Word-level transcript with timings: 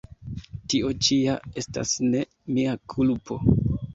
Tio 0.73 0.89
ĉi 1.07 1.17
ja 1.25 1.35
estas 1.61 1.93
ne 2.15 2.23
mia 2.57 2.75
kulpo! 2.95 3.41